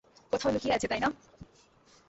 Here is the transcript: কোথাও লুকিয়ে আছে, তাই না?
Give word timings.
কোথাও 0.33 0.53
লুকিয়ে 0.53 0.75
আছে, 0.75 0.87
তাই 0.87 0.99
না? 0.99 1.09